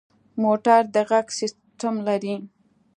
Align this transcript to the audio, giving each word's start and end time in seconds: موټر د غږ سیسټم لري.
موټر 0.43 0.81
د 0.93 0.95
غږ 1.09 1.27
سیسټم 1.39 1.95
لري. 2.07 2.35